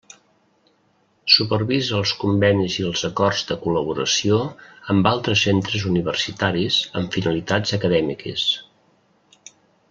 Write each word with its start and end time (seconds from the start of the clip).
Supervisa 1.33 1.93
els 1.99 2.13
convenis 2.23 2.77
i 2.79 2.85
els 2.91 3.03
acords 3.09 3.43
de 3.51 3.57
col·laboració 3.65 4.39
amb 4.95 5.11
altres 5.13 5.45
centres 5.49 5.87
universitaris 5.93 6.79
amb 7.03 7.19
finalitats 7.19 7.77
acadèmiques. 7.79 8.49